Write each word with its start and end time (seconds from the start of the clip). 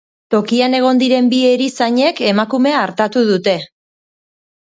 Tokian 0.35 0.75
egon 0.77 1.01
diren 1.01 1.27
bi 1.33 1.41
erizainek 1.49 2.23
emakumea 2.31 2.79
hartatu 2.87 3.23
dute. 3.27 3.53